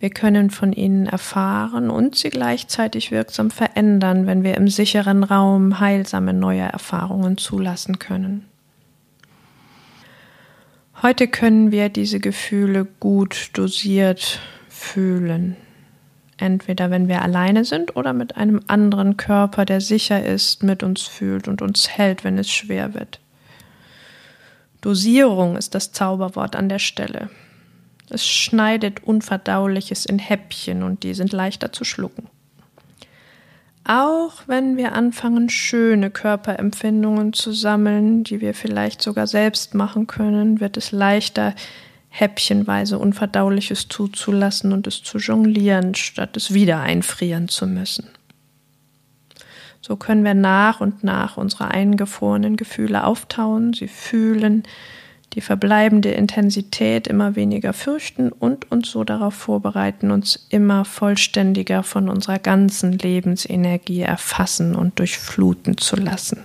Wir 0.00 0.08
können 0.08 0.48
von 0.48 0.72
ihnen 0.72 1.06
erfahren 1.06 1.90
und 1.90 2.16
sie 2.16 2.30
gleichzeitig 2.30 3.10
wirksam 3.10 3.50
verändern, 3.50 4.26
wenn 4.26 4.44
wir 4.44 4.56
im 4.56 4.66
sicheren 4.66 5.24
Raum 5.24 5.78
heilsame 5.78 6.32
neue 6.32 6.62
Erfahrungen 6.62 7.36
zulassen 7.36 7.98
können. 7.98 8.46
Heute 11.02 11.28
können 11.28 11.70
wir 11.70 11.90
diese 11.90 12.18
Gefühle 12.18 12.86
gut 12.98 13.50
dosiert 13.52 14.40
fühlen 14.70 15.54
entweder 16.42 16.90
wenn 16.90 17.08
wir 17.08 17.22
alleine 17.22 17.64
sind 17.64 17.96
oder 17.96 18.12
mit 18.12 18.36
einem 18.36 18.60
anderen 18.66 19.16
Körper, 19.16 19.64
der 19.64 19.80
sicher 19.80 20.24
ist, 20.24 20.62
mit 20.62 20.82
uns 20.82 21.02
fühlt 21.02 21.48
und 21.48 21.62
uns 21.62 21.88
hält, 21.88 22.24
wenn 22.24 22.36
es 22.36 22.50
schwer 22.50 22.94
wird. 22.94 23.20
Dosierung 24.80 25.56
ist 25.56 25.74
das 25.76 25.92
Zauberwort 25.92 26.56
an 26.56 26.68
der 26.68 26.80
Stelle. 26.80 27.30
Es 28.10 28.26
schneidet 28.26 29.04
Unverdauliches 29.04 30.04
in 30.04 30.18
Häppchen 30.18 30.82
und 30.82 31.04
die 31.04 31.14
sind 31.14 31.32
leichter 31.32 31.72
zu 31.72 31.84
schlucken. 31.84 32.26
Auch 33.84 34.42
wenn 34.46 34.76
wir 34.76 34.92
anfangen, 34.92 35.48
schöne 35.48 36.10
Körperempfindungen 36.10 37.32
zu 37.32 37.52
sammeln, 37.52 38.24
die 38.24 38.40
wir 38.40 38.54
vielleicht 38.54 39.02
sogar 39.02 39.26
selbst 39.26 39.74
machen 39.74 40.06
können, 40.06 40.60
wird 40.60 40.76
es 40.76 40.92
leichter, 40.92 41.54
häppchenweise 42.14 42.98
Unverdauliches 42.98 43.88
zuzulassen 43.88 44.72
und 44.72 44.86
es 44.86 45.02
zu 45.02 45.16
jonglieren, 45.16 45.94
statt 45.94 46.36
es 46.36 46.52
wieder 46.52 46.80
einfrieren 46.80 47.48
zu 47.48 47.66
müssen. 47.66 48.06
So 49.80 49.96
können 49.96 50.22
wir 50.22 50.34
nach 50.34 50.80
und 50.80 51.02
nach 51.02 51.38
unsere 51.38 51.70
eingefrorenen 51.70 52.56
Gefühle 52.56 53.04
auftauen, 53.04 53.72
sie 53.72 53.88
fühlen, 53.88 54.62
die 55.32 55.40
verbleibende 55.40 56.10
Intensität 56.10 57.08
immer 57.08 57.34
weniger 57.34 57.72
fürchten 57.72 58.30
und 58.30 58.70
uns 58.70 58.90
so 58.90 59.04
darauf 59.04 59.32
vorbereiten, 59.32 60.10
uns 60.10 60.46
immer 60.50 60.84
vollständiger 60.84 61.82
von 61.82 62.10
unserer 62.10 62.38
ganzen 62.38 62.92
Lebensenergie 62.92 64.02
erfassen 64.02 64.74
und 64.74 64.98
durchfluten 64.98 65.78
zu 65.78 65.96
lassen. 65.96 66.44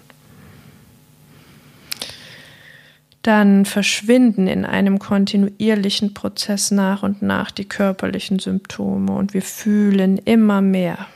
Dann 3.28 3.66
verschwinden 3.66 4.48
in 4.48 4.64
einem 4.64 5.00
kontinuierlichen 5.00 6.14
Prozess 6.14 6.72
nach 6.72 7.04
und 7.04 7.22
nach 7.22 7.52
die 7.52 7.66
körperlichen 7.66 8.40
Symptome 8.40 9.12
und 9.12 9.34
wir 9.34 9.42
fühlen 9.42 10.18
immer 10.18 10.62
mehr 10.62 11.08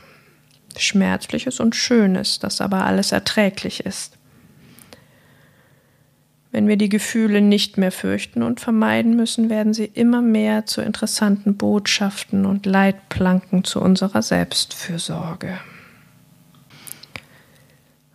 Schmerzliches 0.76 1.62
und 1.62 1.74
Schönes, 1.74 2.40
das 2.40 2.60
aber 2.60 2.86
alles 2.86 3.14
erträglich 3.14 3.86
ist. 3.86 4.18
Wenn 6.52 6.68
wir 6.68 6.76
die 6.76 6.90
Gefühle 6.90 7.40
nicht 7.40 7.78
mehr 7.78 7.94
fürchten 7.94 8.44
und 8.44 8.60
vermeiden 8.60 9.16
müssen, 9.16 9.50
werden 9.50 9.74
sie 9.74 9.86
immer 9.86 10.22
mehr 10.22 10.66
zu 10.66 10.82
interessanten 10.82 11.56
Botschaften 11.56 12.46
und 12.46 12.66
Leitplanken 12.66 13.64
zu 13.64 13.80
unserer 13.80 14.22
Selbstfürsorge. 14.22 15.58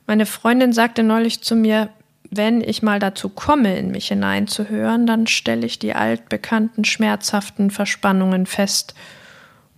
Meine 0.07 0.27
Freundin 0.27 0.75
sagte 0.75 1.03
neulich 1.03 1.41
zu 1.41 1.57
mir, 1.57 1.89
wenn 2.37 2.61
ich 2.61 2.83
mal 2.83 2.99
dazu 2.99 3.29
komme, 3.29 3.77
in 3.77 3.91
mich 3.91 4.09
hineinzuhören, 4.09 5.07
dann 5.07 5.27
stelle 5.27 5.67
ich 5.67 5.79
die 5.79 5.95
altbekannten 5.95 6.85
schmerzhaften 6.85 7.71
Verspannungen 7.71 8.47
fest 8.47 8.95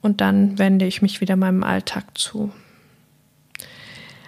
und 0.00 0.20
dann 0.20 0.58
wende 0.58 0.86
ich 0.86 1.02
mich 1.02 1.20
wieder 1.20 1.36
meinem 1.36 1.62
Alltag 1.62 2.16
zu. 2.16 2.52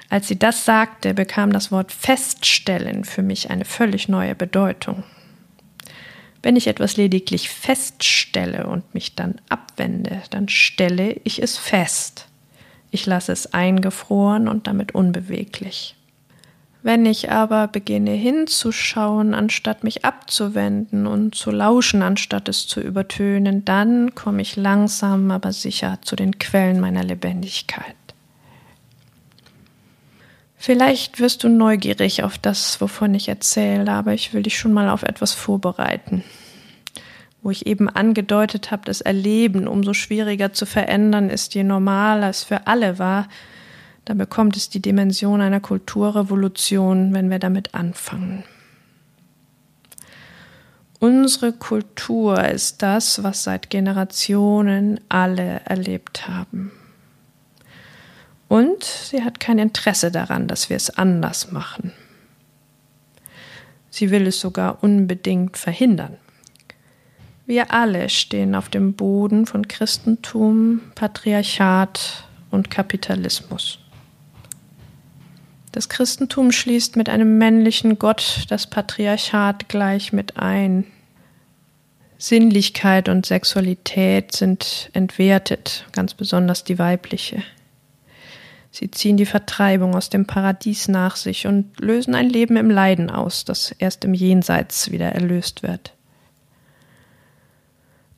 Als 0.08 0.26
sie 0.26 0.38
das 0.38 0.64
sagte, 0.64 1.14
bekam 1.14 1.52
das 1.52 1.70
Wort 1.70 1.92
feststellen 1.92 3.04
für 3.04 3.22
mich 3.22 3.50
eine 3.50 3.64
völlig 3.64 4.08
neue 4.08 4.34
Bedeutung. 4.34 5.04
Wenn 6.42 6.56
ich 6.56 6.66
etwas 6.66 6.96
lediglich 6.96 7.48
feststelle 7.48 8.66
und 8.66 8.94
mich 8.94 9.14
dann 9.14 9.40
abwende, 9.48 10.22
dann 10.30 10.48
stelle 10.48 11.20
ich 11.22 11.42
es 11.42 11.58
fest. 11.58 12.26
Ich 12.90 13.06
lasse 13.06 13.30
es 13.30 13.52
eingefroren 13.52 14.48
und 14.48 14.66
damit 14.66 14.94
unbeweglich. 14.94 15.94
Wenn 16.82 17.04
ich 17.04 17.30
aber 17.30 17.68
beginne 17.68 18.12
hinzuschauen, 18.12 19.34
anstatt 19.34 19.84
mich 19.84 20.04
abzuwenden 20.04 21.06
und 21.06 21.34
zu 21.34 21.50
lauschen, 21.50 22.02
anstatt 22.02 22.48
es 22.48 22.66
zu 22.66 22.80
übertönen, 22.80 23.66
dann 23.66 24.14
komme 24.14 24.40
ich 24.40 24.56
langsam 24.56 25.30
aber 25.30 25.52
sicher 25.52 25.98
zu 26.00 26.16
den 26.16 26.38
Quellen 26.38 26.80
meiner 26.80 27.04
Lebendigkeit. 27.04 27.96
Vielleicht 30.56 31.20
wirst 31.20 31.44
du 31.44 31.48
neugierig 31.48 32.22
auf 32.22 32.38
das, 32.38 32.80
wovon 32.80 33.14
ich 33.14 33.28
erzähle, 33.28 33.90
aber 33.92 34.14
ich 34.14 34.32
will 34.32 34.42
dich 34.42 34.58
schon 34.58 34.72
mal 34.72 34.88
auf 34.88 35.02
etwas 35.02 35.32
vorbereiten. 35.32 36.24
Wo 37.42 37.50
ich 37.50 37.66
eben 37.66 37.88
angedeutet 37.88 38.70
habe, 38.70 38.82
das 38.84 39.00
Erleben 39.00 39.66
umso 39.66 39.94
schwieriger 39.94 40.52
zu 40.52 40.66
verändern 40.66 41.30
ist, 41.30 41.54
je 41.54 41.64
normaler 41.64 42.28
es 42.28 42.42
für 42.42 42.66
alle 42.66 42.98
war, 42.98 43.28
dann 44.10 44.18
bekommt 44.18 44.56
es 44.56 44.68
die 44.68 44.82
Dimension 44.82 45.40
einer 45.40 45.60
Kulturrevolution, 45.60 47.14
wenn 47.14 47.30
wir 47.30 47.38
damit 47.38 47.76
anfangen. 47.76 48.42
Unsere 50.98 51.52
Kultur 51.52 52.44
ist 52.44 52.82
das, 52.82 53.22
was 53.22 53.44
seit 53.44 53.70
Generationen 53.70 54.98
alle 55.08 55.60
erlebt 55.64 56.26
haben. 56.26 56.72
Und 58.48 58.82
sie 58.82 59.22
hat 59.22 59.38
kein 59.38 59.60
Interesse 59.60 60.10
daran, 60.10 60.48
dass 60.48 60.70
wir 60.70 60.76
es 60.76 60.90
anders 60.90 61.52
machen. 61.52 61.92
Sie 63.90 64.10
will 64.10 64.26
es 64.26 64.40
sogar 64.40 64.82
unbedingt 64.82 65.56
verhindern. 65.56 66.16
Wir 67.46 67.72
alle 67.72 68.08
stehen 68.08 68.56
auf 68.56 68.70
dem 68.70 68.94
Boden 68.94 69.46
von 69.46 69.68
Christentum, 69.68 70.80
Patriarchat 70.96 72.24
und 72.50 72.70
Kapitalismus. 72.70 73.79
Das 75.72 75.88
Christentum 75.88 76.50
schließt 76.50 76.96
mit 76.96 77.08
einem 77.08 77.38
männlichen 77.38 77.98
Gott 77.98 78.44
das 78.48 78.66
Patriarchat 78.66 79.68
gleich 79.68 80.12
mit 80.12 80.36
ein. 80.36 80.84
Sinnlichkeit 82.18 83.08
und 83.08 83.24
Sexualität 83.24 84.32
sind 84.32 84.90
entwertet, 84.92 85.86
ganz 85.92 86.14
besonders 86.14 86.64
die 86.64 86.78
weibliche. 86.78 87.42
Sie 88.72 88.90
ziehen 88.90 89.16
die 89.16 89.26
Vertreibung 89.26 89.94
aus 89.94 90.10
dem 90.10 90.26
Paradies 90.26 90.88
nach 90.88 91.16
sich 91.16 91.46
und 91.46 91.80
lösen 91.80 92.14
ein 92.14 92.28
Leben 92.28 92.56
im 92.56 92.70
Leiden 92.70 93.10
aus, 93.10 93.44
das 93.44 93.72
erst 93.78 94.04
im 94.04 94.14
Jenseits 94.14 94.90
wieder 94.90 95.12
erlöst 95.12 95.62
wird. 95.62 95.94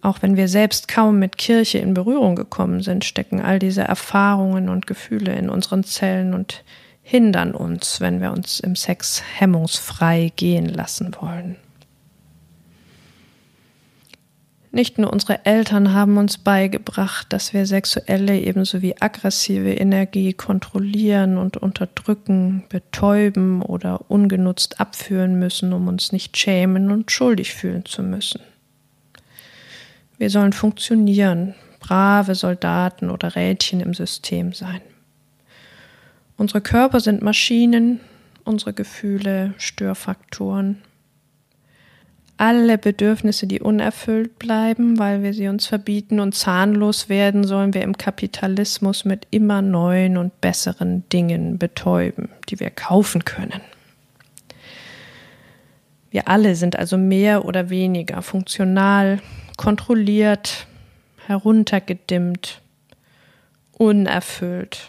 Auch 0.02 0.21
wenn 0.21 0.37
wir 0.37 0.49
selbst 0.49 0.88
kaum 0.88 1.18
mit 1.18 1.38
Kirche 1.38 1.78
in 1.78 1.94
Berührung 1.94 2.35
gekommen 2.35 2.82
sind, 2.82 3.04
stecken 3.04 3.40
all 3.40 3.61
diese 3.61 3.82
Erfahrungen 3.82 4.68
und 4.68 4.88
Gefühle 4.88 5.32
in 5.35 5.49
unseren 5.49 5.85
Zellen 5.85 6.35
und 6.35 6.64
hindern 7.02 7.54
uns, 7.54 8.00
wenn 8.00 8.21
wir 8.21 8.32
uns 8.32 8.61
im 8.61 8.76
Sex 8.76 9.23
hemmungsfrei 9.38 10.32
gehen 10.37 10.68
lassen 10.68 11.14
wollen. 11.21 11.56
Nicht 14.75 14.97
nur 14.97 15.12
unsere 15.12 15.44
Eltern 15.44 15.92
haben 15.92 16.16
uns 16.16 16.38
beigebracht, 16.38 17.30
dass 17.30 17.52
wir 17.52 17.66
sexuelle 17.66 18.40
ebenso 18.40 18.80
wie 18.80 18.99
aggressive 19.02 19.75
Energie 19.75 20.32
kontrollieren 20.32 21.37
und 21.37 21.59
unterdrücken, 21.59 22.64
betäuben 22.71 23.61
oder 23.61 24.11
ungenutzt 24.11 24.80
abführen 24.80 25.38
müssen, 25.38 25.75
um 25.75 25.88
uns 25.88 26.11
nicht 26.11 26.38
schämen 26.38 26.90
und 26.90 27.11
schuldig 27.11 27.52
fühlen 27.52 27.85
zu 27.85 28.02
müssen. 28.02 28.40
Wir 30.16 30.30
sollen 30.30 30.54
funktionieren, 30.54 31.54
brave 31.78 32.35
Soldaten 32.35 33.11
oder 33.11 33.37
Rädchen 33.37 33.80
im 33.80 33.92
System 33.92 34.54
sein. 34.54 34.80
Unsere 36.42 36.61
Körper 36.61 36.99
sind 36.99 37.22
Maschinen, 37.22 38.00
unsere 38.42 38.72
Gefühle 38.72 39.54
Störfaktoren. 39.58 40.82
Alle 42.37 42.78
Bedürfnisse, 42.78 43.46
die 43.46 43.61
unerfüllt 43.61 44.40
bleiben, 44.40 44.99
weil 44.99 45.22
wir 45.22 45.34
sie 45.34 45.46
uns 45.46 45.66
verbieten 45.66 46.18
und 46.18 46.34
zahnlos 46.34 47.08
werden, 47.08 47.44
sollen 47.44 47.75
wir 47.75 47.82
im 47.82 47.96
Kapitalismus 47.96 49.04
mit 49.04 49.28
immer 49.30 49.62
neuen 49.62 50.16
und 50.16 50.40
besseren 50.40 51.08
Dingen 51.11 51.58
betäuben, 51.58 52.28
die 52.49 52.58
wir 52.58 52.70
kaufen 52.70 53.25
können. 53.25 53.61
Wir 56.11 56.26
alle 56.26 56.56
sind 56.56 56.75
also 56.75 56.99
mehr 56.99 57.44
oder 57.44 57.70
weniger 57.70 58.20
funktional, 58.20 59.20
kontrolliert, 59.56 60.66
heruntergedimmt, 61.25 62.61
unerfüllt, 63.78 64.88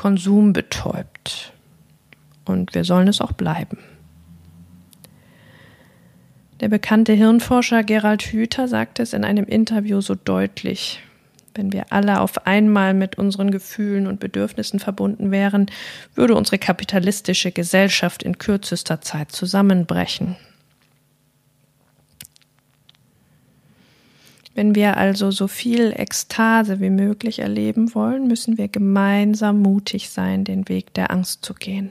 konsumbetäubt. 0.00 1.52
Und 2.46 2.74
wir 2.74 2.84
sollen 2.84 3.06
es 3.06 3.20
auch 3.20 3.32
bleiben. 3.32 3.76
Der 6.60 6.70
bekannte 6.70 7.12
Hirnforscher 7.12 7.84
Gerald 7.84 8.22
Hüther 8.22 8.66
sagte 8.66 9.02
es 9.02 9.12
in 9.12 9.24
einem 9.24 9.44
Interview 9.44 10.00
so 10.00 10.14
deutlich. 10.14 11.00
Wenn 11.54 11.74
wir 11.74 11.92
alle 11.92 12.20
auf 12.20 12.46
einmal 12.46 12.94
mit 12.94 13.18
unseren 13.18 13.50
Gefühlen 13.50 14.06
und 14.06 14.20
Bedürfnissen 14.20 14.80
verbunden 14.80 15.30
wären, 15.30 15.66
würde 16.14 16.34
unsere 16.34 16.56
kapitalistische 16.56 17.52
Gesellschaft 17.52 18.22
in 18.22 18.38
kürzester 18.38 19.02
Zeit 19.02 19.32
zusammenbrechen. 19.32 20.36
Wenn 24.54 24.74
wir 24.74 24.96
also 24.96 25.30
so 25.30 25.46
viel 25.46 25.92
Ekstase 25.96 26.80
wie 26.80 26.90
möglich 26.90 27.38
erleben 27.38 27.94
wollen, 27.94 28.26
müssen 28.26 28.58
wir 28.58 28.68
gemeinsam 28.68 29.60
mutig 29.62 30.10
sein, 30.10 30.44
den 30.44 30.68
Weg 30.68 30.92
der 30.94 31.10
Angst 31.10 31.44
zu 31.44 31.54
gehen. 31.54 31.90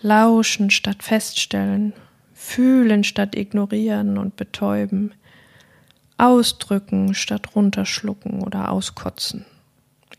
Lauschen 0.00 0.70
statt 0.70 1.02
feststellen, 1.02 1.92
fühlen 2.32 3.04
statt 3.04 3.36
ignorieren 3.36 4.18
und 4.18 4.36
betäuben, 4.36 5.12
ausdrücken 6.16 7.14
statt 7.14 7.54
runterschlucken 7.54 8.42
oder 8.42 8.70
auskotzen. 8.70 9.44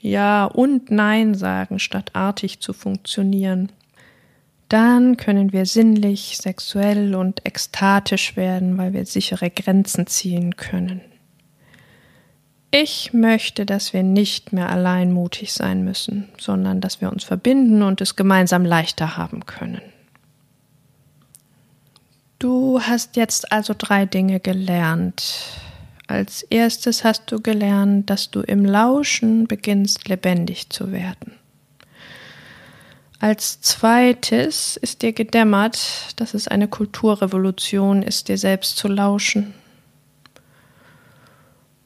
Ja 0.02 0.45
und 0.45 0.91
Nein 0.91 1.34
sagen 1.36 1.80
statt 1.80 2.12
artig 2.13 2.60
zu 2.60 2.74
funktionieren 2.74 3.71
dann 4.69 5.17
können 5.17 5.54
wir 5.54 5.65
sinnlich, 5.65 6.38
sexuell 6.38 7.15
und 7.15 7.45
ekstatisch 7.45 8.36
werden, 8.36 8.78
weil 8.78 8.93
wir 8.93 9.06
sichere 9.06 9.49
Grenzen 9.49 10.08
ziehen 10.08 10.56
können. 10.56 11.01
Ich 12.71 13.13
möchte, 13.13 13.65
dass 13.65 13.93
wir 13.93 14.04
nicht 14.04 14.51
mehr 14.51 14.69
allein 14.69 15.13
mutig 15.13 15.54
sein 15.54 15.86
müssen, 15.86 16.28
sondern 16.38 16.82
dass 16.82 16.99
wir 16.99 17.12
uns 17.12 17.23
verbinden 17.23 17.82
und 17.82 18.01
es 18.01 18.15
gemeinsam 18.15 18.65
leichter 18.65 19.15
haben 19.15 19.45
können. 19.45 19.82
Du 22.39 22.82
hast 22.82 23.15
jetzt 23.15 23.51
also 23.51 23.73
drei 23.78 24.06
Dinge 24.06 24.41
gelernt. 24.41 25.58
Als 26.08 26.43
erstes 26.43 27.04
hast 27.04 27.32
du 27.32 27.41
gelernt, 27.41 28.10
dass 28.10 28.30
du 28.30 28.41
im 28.41 28.65
Lauschen 28.65 29.47
beginnst 29.47 30.10
lebendig 30.10 30.69
zu 30.69 30.91
werden. 30.91 31.34
Als 33.26 33.60
zweites 33.60 34.78
ist 34.78 35.02
dir 35.02 35.12
gedämmert, 35.12 36.14
dass 36.18 36.36
es 36.36 36.48
eine 36.48 36.68
Kulturrevolution 36.68 38.04
ist, 38.04 38.28
dir 38.28 38.38
selbst 38.38 38.78
zu 38.78 38.88
lauschen. 38.88 39.56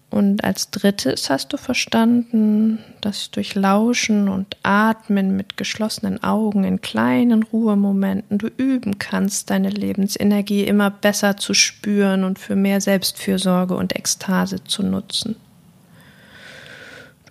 Und 0.10 0.44
als 0.44 0.70
drittes 0.70 1.30
hast 1.30 1.54
du 1.54 1.58
verstanden, 1.58 2.80
dass 3.00 3.32
durch 3.32 3.56
Lauschen 3.56 4.28
und 4.28 4.58
Atmen 4.64 5.38
mit 5.38 5.56
geschlossenen 5.56 6.22
Augen 6.22 6.66
in 6.66 6.82
kleinen 6.82 7.44
Ruhemomenten 7.44 8.38
du 8.38 8.48
üben 8.48 9.00
kannst, 9.00 9.50
deine 9.50 9.70
Lebensenergie 9.70 10.66
immer 10.66 10.90
besser 10.90 11.38
zu 11.38 11.54
spüren 11.54 12.26
und 12.26 12.38
für 12.38 12.58
mehr 12.58 12.82
Selbstfürsorge 12.82 13.78
und 13.78 13.96
Ekstase 13.96 14.66
zu 14.66 14.84
nutzen. 14.84 15.38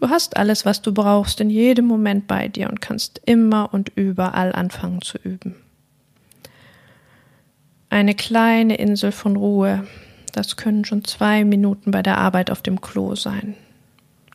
Du 0.01 0.09
hast 0.09 0.37
alles, 0.37 0.65
was 0.65 0.81
du 0.81 0.95
brauchst, 0.95 1.41
in 1.41 1.51
jedem 1.51 1.87
Moment 1.87 2.29
bei 2.29 2.47
dir 2.47 2.69
und 2.69 2.81
kannst 2.81 3.21
immer 3.27 3.73
und 3.73 3.91
überall 3.97 4.53
anfangen 4.53 5.03
zu 5.03 5.19
üben. 5.19 5.57
Eine 7.91 8.15
kleine 8.15 8.77
Insel 8.77 9.11
von 9.11 9.35
Ruhe, 9.35 9.85
das 10.33 10.57
können 10.57 10.85
schon 10.85 11.05
zwei 11.05 11.45
Minuten 11.45 11.91
bei 11.91 12.03
der 12.03 12.19
Arbeit 12.19 12.51
auf 12.51 12.63
dem 12.63 12.81
Klo 12.81 13.17
sein. 13.17 13.57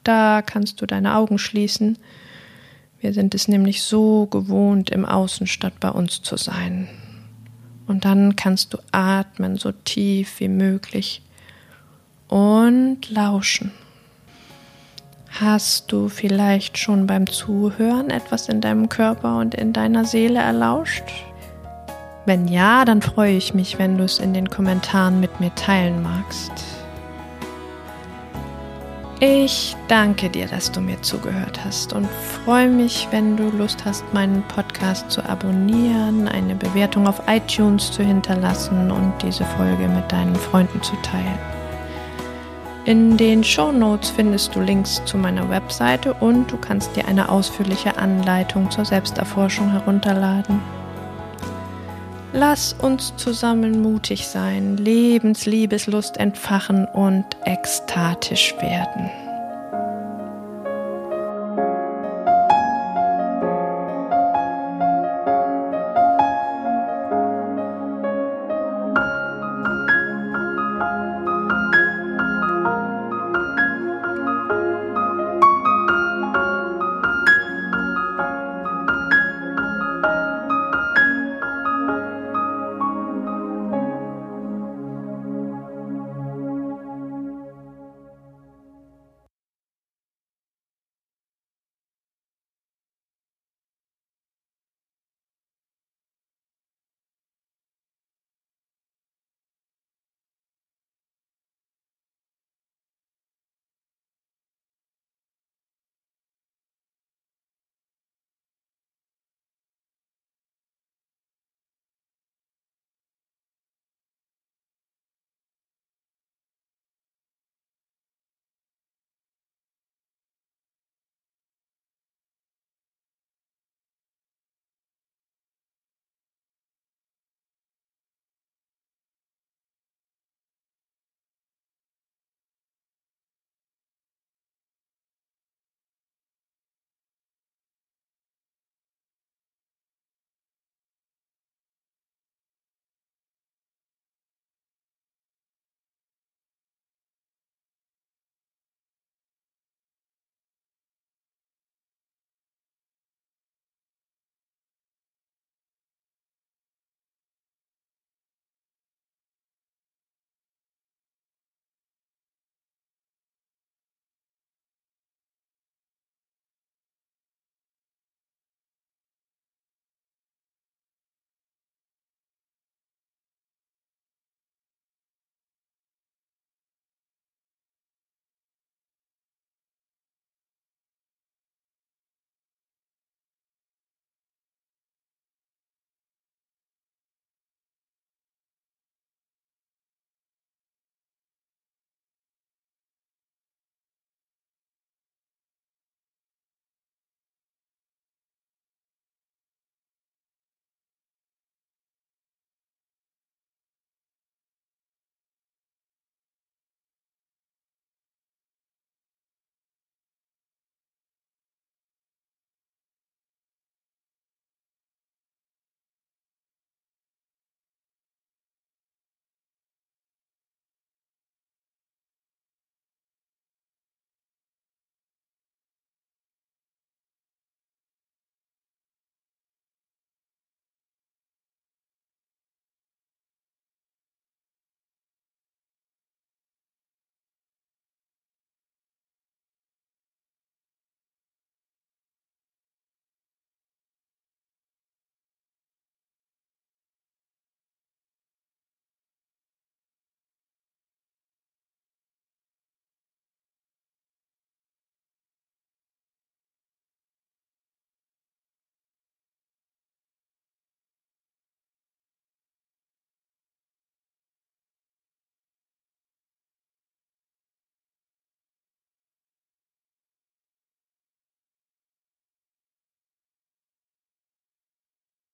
Da 0.04 0.42
kannst 0.42 0.82
du 0.82 0.86
deine 0.86 1.16
Augen 1.16 1.38
schließen. 1.38 1.98
Wir 3.00 3.14
sind 3.14 3.34
es 3.34 3.48
nämlich 3.48 3.84
so 3.84 4.26
gewohnt, 4.26 4.90
im 4.90 5.06
Außen 5.06 5.48
statt 5.48 5.76
bei 5.80 5.90
uns 5.90 6.22
zu 6.24 6.36
sein. 6.36 6.90
Und 7.88 8.04
dann 8.04 8.36
kannst 8.36 8.74
du 8.74 8.80
atmen, 8.92 9.56
so 9.56 9.72
tief 9.72 10.42
wie 10.42 10.50
möglich 10.50 11.22
und 12.28 13.10
lauschen. 13.10 13.72
Hast 15.40 15.92
du 15.92 16.10
vielleicht 16.10 16.78
schon 16.78 17.08
beim 17.08 17.26
Zuhören 17.26 18.12
etwas 18.12 18.50
in 18.50 18.62
deinem 18.62 18.88
Körper 18.88 19.40
und 19.40 19.56
in 19.56 19.74
deiner 19.74 20.06
Seele 20.06 20.38
erlauscht? 20.38 21.06
Wenn 22.28 22.48
ja, 22.48 22.86
dann 22.86 23.02
freue 23.02 23.36
ich 23.36 23.56
mich, 23.56 23.80
wenn 23.80 23.98
du 23.98 24.04
es 24.04 24.20
in 24.20 24.36
den 24.36 24.48
Kommentaren 24.48 25.20
mit 25.20 25.40
mir 25.40 25.54
teilen 25.56 26.04
magst. 26.04 26.52
Ich 29.22 29.76
danke 29.88 30.30
dir, 30.30 30.46
dass 30.46 30.72
du 30.72 30.82
mir 30.82 31.02
zugehört 31.02 31.66
hast 31.66 31.94
und 31.94 32.08
freue 32.46 32.68
mich, 32.68 33.08
wenn 33.10 33.36
du 33.36 33.50
Lust 33.58 33.84
hast, 33.86 34.04
meinen 34.14 34.44
Podcast 34.50 35.10
zu 35.10 35.28
abonnieren, 35.28 36.28
eine 36.28 36.54
Bewertung 36.54 37.08
auf 37.08 37.24
iTunes 37.28 37.92
zu 37.92 38.04
hinterlassen 38.04 38.92
und 38.92 39.14
diese 39.24 39.46
Folge 39.46 39.88
mit 39.88 40.12
deinen 40.12 40.36
Freunden 40.36 40.80
zu 40.84 40.94
teilen. 41.02 41.53
In 42.86 43.16
den 43.16 43.46
Show 43.46 43.72
Notes 43.72 44.10
findest 44.10 44.54
du 44.56 44.60
Links 44.60 45.02
zu 45.06 45.18
meiner 45.18 45.50
Webseite 45.50 46.14
und 46.16 46.52
du 46.52 46.58
kannst 46.58 46.94
dir 46.98 47.08
eine 47.08 47.30
ausführliche 47.30 47.96
Anleitung 47.96 48.70
zur 48.70 48.84
Selbsterforschung 48.84 49.72
herunterladen. 49.72 50.62
Lass 52.34 52.74
uns 52.74 53.16
zusammen 53.16 53.82
mutig 53.82 54.28
sein, 54.28 54.76
Lebensliebeslust 54.76 56.18
entfachen 56.18 56.86
und 56.86 57.26
ekstatisch 57.46 58.54
werden. 58.60 59.23